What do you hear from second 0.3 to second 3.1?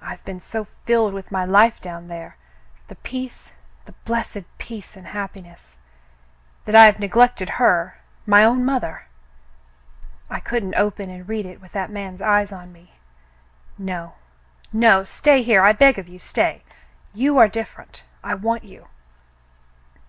so filled with my life down there— the